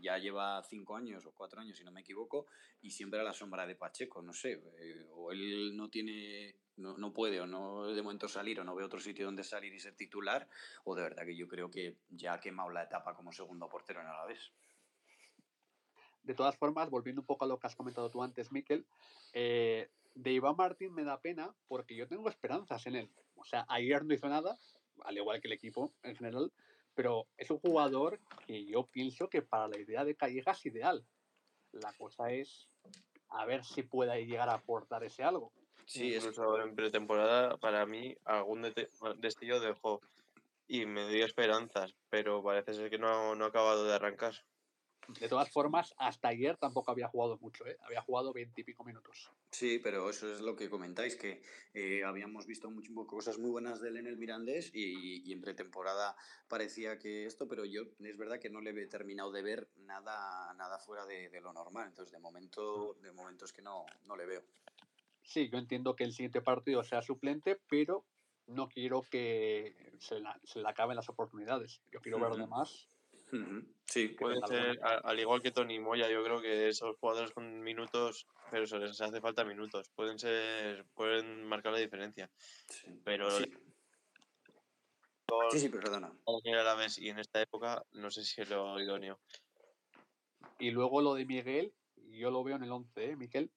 [0.00, 2.46] ya lleva cinco años o cuatro años, si no me equivoco,
[2.80, 6.96] y siempre a la sombra de Pacheco, no sé, eh, o él no tiene, no,
[6.96, 9.80] no, puede, o no de momento salir, o no ve otro sitio donde salir y
[9.80, 10.48] ser titular,
[10.84, 14.00] o de verdad que yo creo que ya ha quemado la etapa como segundo portero
[14.00, 14.50] en Alavés.
[16.22, 18.86] De todas formas, volviendo un poco a lo que has comentado tú antes, Miquel,
[19.34, 23.10] eh, de Iván Martín me da pena porque yo tengo esperanzas en él.
[23.36, 24.58] O sea, ayer no hizo nada,
[25.04, 26.52] al igual que el equipo en general,
[26.94, 31.04] pero es un jugador que yo pienso que para la idea de Calleja es ideal.
[31.72, 32.68] La cosa es
[33.28, 35.52] a ver si puede llegar a aportar ese algo.
[35.86, 38.62] Sí, incluso en pretemporada para mí algún
[39.18, 40.00] destello dejó
[40.68, 44.34] y me dio esperanzas, pero parece ser que no, no ha acabado de arrancar.
[45.18, 47.76] De todas formas, hasta ayer tampoco había jugado mucho, ¿eh?
[47.82, 49.32] había jugado veintipico minutos.
[49.50, 51.42] Sí, pero eso es lo que comentáis, que
[51.74, 55.40] eh, habíamos visto mucho, cosas muy buenas de él en el Mirandés y, y, en
[55.40, 59.68] pretemporada parecía que esto, pero yo es verdad que no le he terminado de ver
[59.78, 61.88] nada, nada fuera de, de lo normal.
[61.88, 64.42] Entonces, de momento, de momento es que no, no le veo.
[65.24, 68.04] Sí, yo entiendo que el siguiente partido sea suplente, pero
[68.46, 71.82] no quiero que se, la, se le acaben las oportunidades.
[71.90, 72.30] Yo quiero uh -huh.
[72.30, 72.88] verlo más
[73.86, 78.26] Sí, puede ser, al igual que Tony Moya, yo creo que esos jugadores con minutos,
[78.50, 82.30] pero se les hace falta minutos, pueden ser, pueden marcar la diferencia.
[82.68, 82.88] Sí.
[83.04, 83.52] Pero sí.
[85.50, 86.12] sí, sí, perdona.
[86.26, 89.18] A la vez, y en esta época no sé si es lo idóneo.
[90.58, 91.72] Y luego lo de Miguel,
[92.10, 93.50] yo lo veo en el 11, ¿eh, Miguel?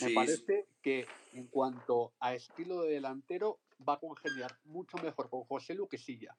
[0.00, 0.14] Me sí.
[0.14, 5.74] parece que en cuanto a estilo de delantero va a congeniar mucho mejor con José
[5.74, 6.36] Lu que Silla.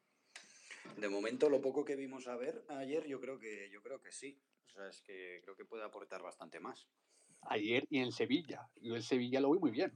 [0.98, 4.12] De momento, lo poco que vimos a ver ayer, yo creo que, yo creo que
[4.12, 4.40] sí.
[4.66, 6.88] O sea, es que creo que puede aportar bastante más.
[7.42, 8.70] Ayer y en Sevilla.
[8.76, 9.92] Yo el Sevilla lo vi muy bien.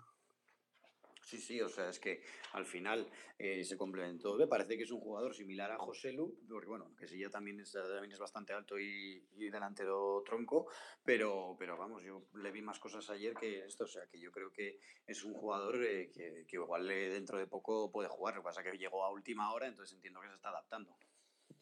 [1.25, 2.21] Sí, sí, o sea, es que
[2.53, 3.09] al final
[3.39, 4.35] eh, se complementó.
[4.35, 7.31] Me parece que es un jugador similar a José Lu, porque bueno, que sí ya
[7.31, 10.67] también es, también bastante alto y, y, delantero tronco,
[11.03, 14.31] pero, pero vamos, yo le vi más cosas ayer que esto, o sea, que yo
[14.31, 18.41] creo que es un jugador eh, que, que, igual dentro de poco puede jugar, lo
[18.41, 20.95] que pasa es que llegó a última hora, entonces entiendo que se está adaptando.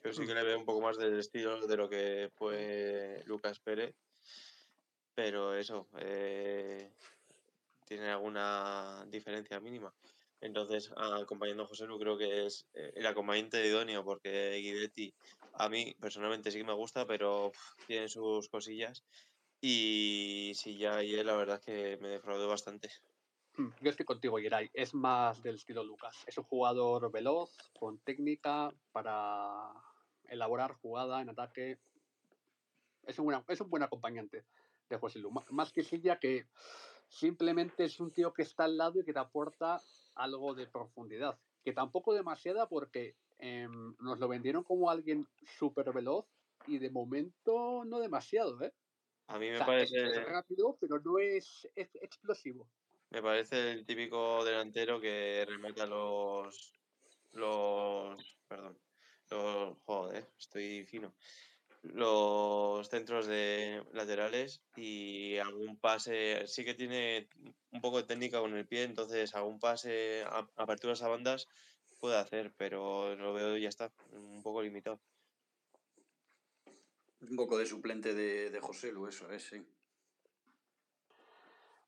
[0.03, 3.61] Yo sí que le veo un poco más del estilo de lo que fue Lucas
[3.61, 3.95] Pérez,
[5.15, 6.91] pero eso, eh,
[7.93, 9.93] tiene alguna diferencia mínima.
[10.41, 15.13] Entonces, acompañando a José Lu, creo que es eh, el acompañante idóneo, porque Guidetti
[15.53, 17.51] a mí personalmente sí que me gusta, pero
[17.87, 19.03] tiene sus cosillas.
[19.61, 22.89] Y sí, ya ayer la verdad es que me defraudó bastante.
[23.81, 24.69] Yo estoy contigo, Yeray.
[24.73, 26.17] Es más del estilo Lucas.
[26.25, 29.71] Es un jugador veloz, con técnica para
[30.27, 31.77] elaborar jugada en ataque.
[33.05, 34.43] Es un, es un buen acompañante
[34.89, 35.31] de José Lu.
[35.51, 36.47] Más que Silla, que
[37.07, 39.81] simplemente es un tío que está al lado y que te aporta
[40.15, 43.67] algo de profundidad, que tampoco demasiada porque eh,
[43.99, 46.25] nos lo vendieron como alguien súper veloz
[46.67, 48.73] y de momento no demasiado, ¿eh?
[49.27, 49.97] A mí me o sea, parece...
[49.97, 52.67] Es rápido, pero no es, es, explosivo.
[53.09, 56.73] Me parece el típico delantero que remata los...
[57.31, 58.37] los...
[58.47, 58.77] perdón.
[59.29, 59.77] Los...
[59.85, 61.13] joder, estoy fino
[61.83, 67.27] los centros de laterales y algún pase, sí que tiene
[67.71, 71.47] un poco de técnica con el pie, entonces algún pase, a, aperturas a bandas
[71.99, 74.99] puede hacer, pero lo veo ya está, un poco limitado.
[77.21, 79.65] Un poco de suplente de, de José Lu, eso es, sí.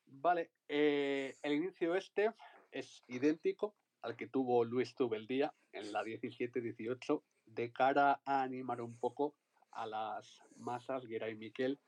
[0.05, 2.31] Vale, eh, el inicio este
[2.71, 8.97] es idéntico al que tuvo Luis Tubeldía en la 17-18 de cara a animar un
[8.97, 9.35] poco
[9.75, 11.79] a las masas, Guerra y Miquel,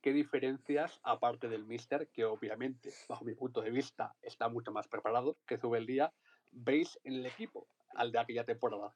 [0.00, 4.88] ¿qué diferencias, aparte del Mister, que obviamente, bajo mi punto de vista, está mucho más
[4.88, 6.12] preparado que Zubeldía,
[6.50, 8.94] veis en el equipo al de aquella temporada?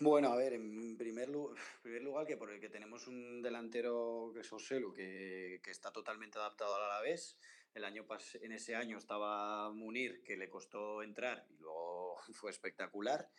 [0.00, 3.40] Bueno, a ver, en primer, lugar, en primer lugar que por el que tenemos un
[3.40, 7.38] delantero que es Oselu, que, que está totalmente adaptado al Alavés.
[7.72, 12.50] El año pas en ese año estaba Munir, que le costó entrar y luego fue
[12.50, 13.30] espectacular.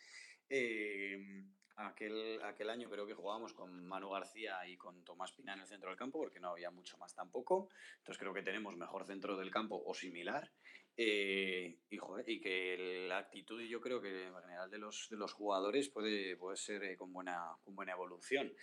[0.49, 5.61] Eh, aquel, aquel año creo que jugábamos con Manu García y con Tomás Pina en
[5.61, 7.69] el centro del campo, porque no había mucho más tampoco.
[7.97, 10.51] Entonces creo que tenemos mejor centro del campo o similar.
[10.97, 15.89] Eh, y, que la actitud yo creo que en general de los, de los jugadores
[15.89, 18.53] puede, puede ser eh, con, buena, con buena evolución.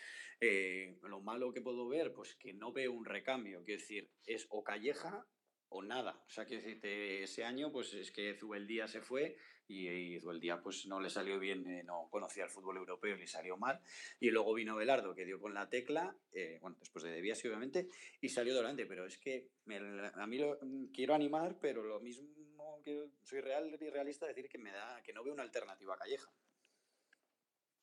[0.40, 4.46] Eh, lo malo que puedo ver, pues que no veo un recambio, quiero decir, es
[4.50, 5.26] o Calleja
[5.70, 6.20] o nada.
[6.26, 10.86] O sea, que ese año, pues es que Zubeldía se fue y, y Zubeldía pues
[10.86, 13.80] no le salió bien, eh, no conocía el fútbol europeo y le salió mal.
[14.18, 17.88] Y luego vino Belardo, que dio con la tecla, eh, bueno, después de Debías, obviamente,
[18.20, 18.86] y salió delante.
[18.86, 20.58] Pero es que me, a mí lo,
[20.92, 25.12] quiero animar, pero lo mismo que soy real y realista, decir que me da que
[25.12, 26.30] no veo una alternativa a Calleja.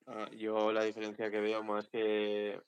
[0.08, 2.60] Ah, yo la diferencia que veo más que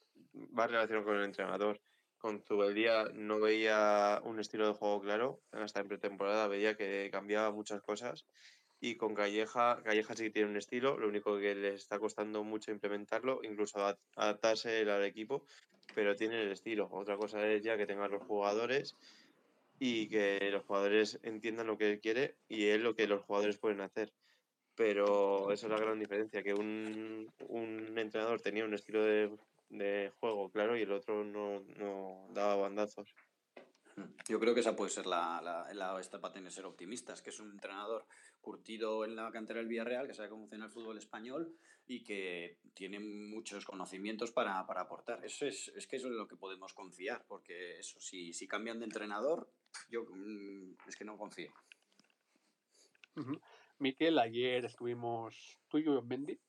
[0.57, 1.79] va en relación con el entrenador
[2.17, 7.51] con Zubeldía no veía un estilo de juego claro, hasta en pretemporada veía que cambiaba
[7.51, 8.25] muchas cosas
[8.79, 12.43] y con Calleja, Calleja sí que tiene un estilo, lo único que le está costando
[12.43, 13.79] mucho implementarlo, incluso
[14.15, 15.43] adaptarse al equipo,
[15.95, 16.87] pero tiene el estilo.
[16.91, 18.95] Otra cosa es ya que tengan los jugadores
[19.79, 23.57] y que los jugadores entiendan lo que él quiere y él lo que los jugadores
[23.57, 24.13] pueden hacer.
[24.75, 29.31] Pero esa es la gran diferencia, que un, un entrenador tenía un estilo de
[29.69, 33.13] de juego, claro, y el otro no, no daba bandazos.
[34.29, 37.31] Yo creo que esa puede ser la, la, la esta para tener ser optimistas, que
[37.31, 38.05] es un entrenador
[38.41, 41.57] curtido en la cantera del Villarreal, que sabe cómo funciona el fútbol español
[41.87, 45.25] y que tiene muchos conocimientos para, para aportar.
[45.25, 48.77] Eso es, es que eso es lo que podemos confiar, porque eso, si, si cambian
[48.77, 49.49] de entrenador,
[49.89, 51.51] yo mm, es que no confío.
[53.15, 53.41] Uh -huh.
[53.79, 56.39] Miquel, ayer estuvimos tú y yo en Mendy.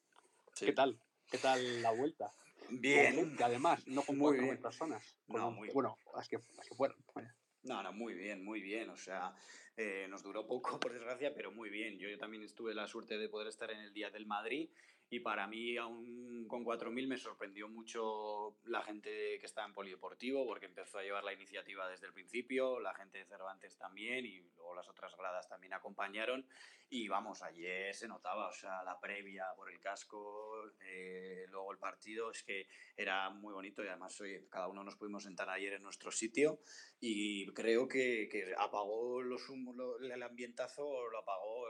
[0.52, 0.66] Sí.
[0.66, 0.98] ¿Qué tal?
[1.30, 2.32] ¿Qué tal la vuelta?
[2.70, 3.36] Bien.
[3.36, 4.60] Que además, no con muy bien.
[4.60, 5.16] personas.
[5.26, 6.96] Con no, muy bueno, las que, las que fueron.
[7.14, 7.34] Vaya.
[7.62, 8.90] No, no, muy bien, muy bien.
[8.90, 9.34] O sea,
[9.76, 11.98] eh, nos duró poco, por desgracia, pero muy bien.
[11.98, 14.70] Yo, yo también estuve la suerte de poder estar en el Día del Madrid
[15.10, 20.44] y para mí, aún con 4.000, me sorprendió mucho la gente que estaba en Polideportivo,
[20.46, 24.40] porque empezó a llevar la iniciativa desde el principio, la gente de Cervantes también, y
[24.56, 26.46] luego las otras gradas también acompañaron.
[26.90, 31.78] Y vamos, ayer se notaba, o sea, la previa por el casco, eh, luego el
[31.78, 35.74] partido, es que era muy bonito y además oye, cada uno nos pudimos sentar ayer
[35.74, 36.60] en nuestro sitio
[36.98, 41.66] y creo que, que apagó los lo, el ambientazo, lo apagó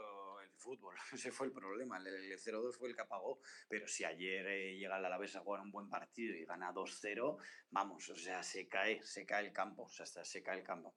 [0.58, 0.94] fútbol.
[1.12, 4.76] Ese fue el problema, el, el 0-2 fue el que apagó pero si ayer eh,
[4.76, 7.36] llega el Alavés a jugar un buen partido y gana 2-0,
[7.70, 10.94] vamos, o sea, se cae, se cae el campo, o sea, se cae el campo.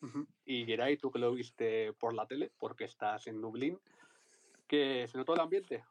[0.00, 0.26] Uh -huh.
[0.44, 3.80] Y Geray, tú que lo viste por la tele, porque estás en Dublín,
[4.66, 5.84] ¿que se notó el ambiente?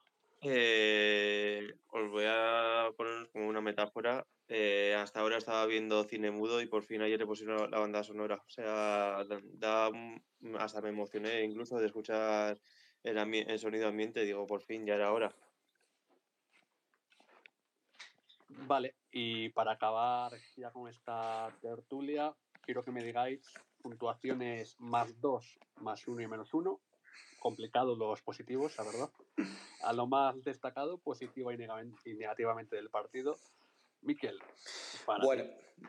[0.45, 4.27] Eh, os voy a poner como una metáfora.
[4.49, 8.03] Eh, hasta ahora estaba viendo cine mudo y por fin ayer le pusieron la banda
[8.03, 8.43] sonora.
[8.45, 9.89] O sea, da,
[10.59, 12.59] hasta me emocioné incluso de escuchar
[13.03, 14.23] el, el sonido ambiente.
[14.23, 15.33] Digo, por fin ya era hora.
[18.67, 23.41] Vale, y para acabar ya con esta tertulia, quiero que me digáis
[23.81, 26.79] puntuaciones más 2, más 1 y menos 1.
[27.39, 29.09] Complicados los positivos, la verdad.
[29.81, 33.35] A lo más destacado, positiva y negativamente del partido.
[34.01, 34.39] Miquel.
[35.21, 35.43] Bueno,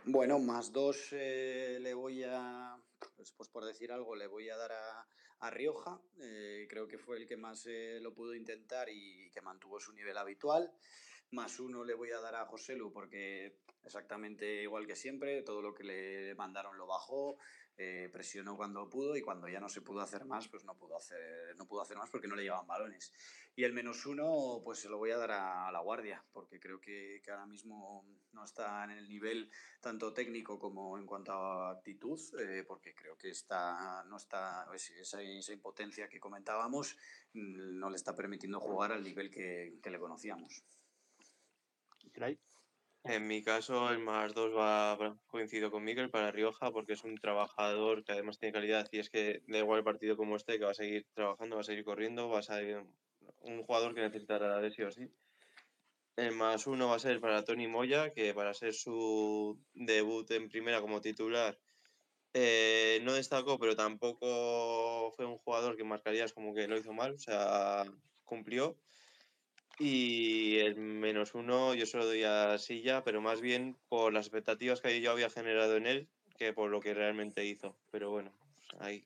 [0.05, 2.77] bueno, más 2 eh, le voy a,
[3.17, 5.07] pues, pues, por decir algo, le voy a dar a,
[5.47, 6.01] a Rioja.
[6.21, 9.93] Eh, creo que fue el que más eh, lo pudo intentar y que mantuvo su
[9.93, 10.73] nivel habitual
[11.35, 15.61] más uno le voy a dar a José Lu porque exactamente igual que siempre, todo
[15.61, 17.37] lo que le mandaron lo bajó,
[17.77, 20.97] eh, presionó cuando pudo y cuando ya no se pudo hacer más, pues no pudo
[20.97, 23.13] hacer, no pudo hacer más porque no le llevaban balones.
[23.57, 26.61] Y el menos uno, pues se lo voy a dar a, a la guardia, porque
[26.61, 29.51] creo que, que, ahora mismo no está en el nivel
[29.81, 35.21] tanto técnico como en cuanto a actitud, eh, porque creo que está, no está, esa,
[35.23, 36.97] esa impotencia que comentábamos
[37.33, 40.65] mm, no le está permitiendo jugar al nivel que, que le conocíamos.
[42.13, 42.39] Cray.
[43.05, 47.17] En mi caso, el más dos va coincido con Miguel para Rioja porque es un
[47.17, 50.65] trabajador que además tiene calidad y es que da igual el partido como este, que
[50.65, 52.83] va a seguir trabajando, va a seguir corriendo, va a ser
[53.43, 55.07] un jugador que necesitará de sí o sí.
[56.17, 60.49] El más uno va a ser para Tony Moya, que para ser su debut en
[60.49, 61.59] primera como titular
[62.33, 67.13] eh, no destacó, pero tampoco fue un jugador que marcarías como que lo hizo mal,
[67.13, 67.85] o sea,
[68.25, 68.79] cumplió.
[69.79, 74.27] Y el menos uno yo se lo doy a Silla, pero más bien por las
[74.27, 77.77] expectativas que yo había generado en él que por lo que realmente hizo.
[77.91, 78.33] Pero bueno,
[78.81, 79.05] ahí.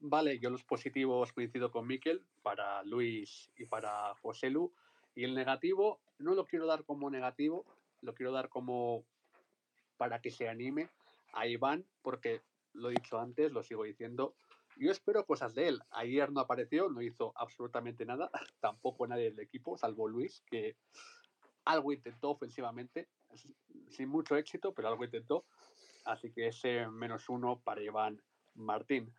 [0.00, 4.72] Vale, yo los positivos coincido con Miquel para Luis y para José Lu.
[5.14, 7.64] Y el negativo no lo quiero dar como negativo,
[8.02, 9.04] lo quiero dar como
[9.96, 10.90] para que se anime
[11.32, 12.42] a Iván, porque
[12.74, 14.34] lo he dicho antes, lo sigo diciendo,
[14.76, 15.82] yo espero cosas de él.
[15.90, 20.76] Ayer no apareció, no hizo absolutamente nada, tampoco nadie del equipo, salvo Luis, que
[21.64, 23.08] algo intentó ofensivamente,
[23.88, 25.44] sin mucho éxito, pero algo intentó.
[26.04, 28.22] Así que ese menos uno para Iván
[28.54, 29.12] Martín.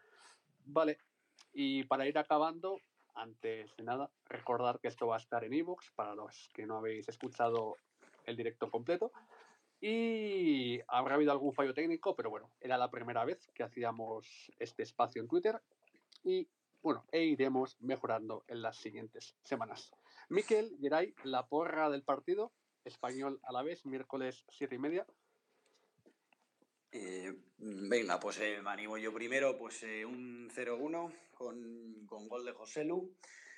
[0.66, 1.00] Vale,
[1.54, 2.80] y para ir acabando,
[3.16, 6.78] antes de nada, recordar que esto va a estar en ebooks para los que no
[6.78, 7.78] habéis escuchado
[8.26, 9.12] el directo completo.
[9.80, 14.84] Y habrá habido algún fallo técnico, pero bueno, era la primera vez que hacíamos este
[14.84, 15.62] espacio en Twitter
[16.24, 16.50] y
[16.82, 19.92] bueno, e iremos mejorando en las siguientes semanas.
[20.30, 22.54] Miquel, Geray, la porra del partido,
[22.86, 25.06] español a la vez, miércoles siete y media.
[26.92, 32.46] Eh, venga, pues eh, me animo yo primero, pues eh, un 0-1 con, con, gol
[32.46, 33.14] de José Lu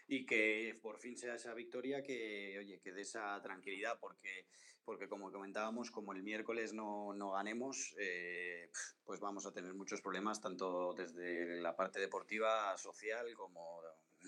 [0.10, 4.48] y que por fin sea esa victoria que, oye, que dé esa tranquilidad, porque,
[4.84, 8.72] porque como comentábamos, como el miércoles no, no ganemos, eh,
[9.06, 13.82] pues vamos a tener muchos problemas, tanto desde la parte deportiva, social, como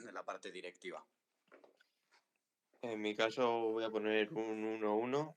[0.05, 1.03] de la parte directiva.
[2.83, 5.35] En mi caso voy a poner un 1-1,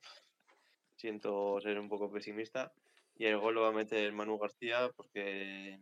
[0.94, 2.70] siento ser un poco pesimista,
[3.16, 5.80] y el gol lo va a meter Manu García porque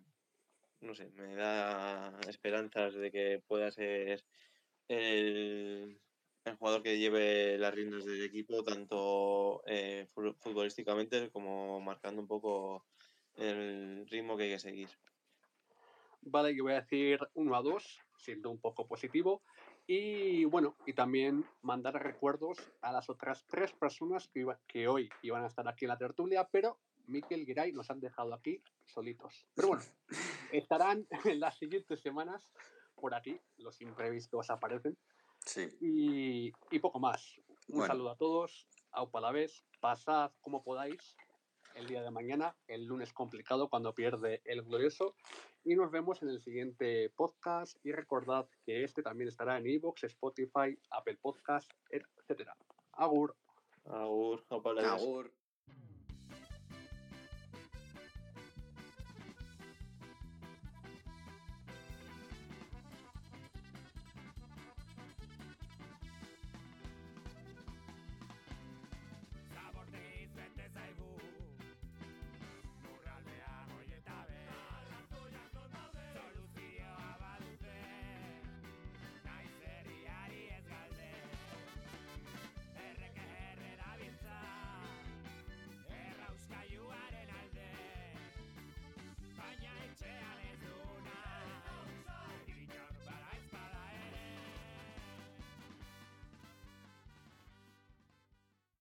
[0.82, 4.24] no sé, me da esperanzas de que pueda ser
[4.92, 5.98] el,
[6.44, 12.84] el jugador que lleve las riendas del equipo, tanto eh, futbolísticamente como marcando un poco
[13.36, 14.88] el ritmo que hay que seguir.
[16.20, 19.42] Vale, yo voy a decir 1 a 2, siendo un poco positivo.
[19.86, 25.42] Y bueno, y también mandar recuerdos a las otras tres personas que, que hoy iban
[25.42, 29.46] a estar aquí en la tertulia, pero Miquel Giray nos han dejado aquí solitos.
[29.54, 29.82] Pero bueno,
[30.52, 32.48] estarán en las siguientes semanas
[33.02, 34.96] por aquí, los imprevistos aparecen.
[35.44, 35.68] Sí.
[35.80, 37.40] Y, y poco más.
[37.66, 41.16] Un saludo a todos, a la vez, pasad como podáis
[41.74, 45.16] el día de mañana, el lunes complicado cuando pierde el glorioso.
[45.64, 47.76] Y nos vemos en el siguiente podcast.
[47.82, 52.50] Y recordad que este también estará en Evox, Spotify, Apple Podcast, etc.
[52.92, 53.34] Agur.
[53.86, 54.44] Agur.
[54.48, 55.32] Agur.